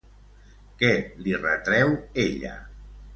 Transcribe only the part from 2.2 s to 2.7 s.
ella?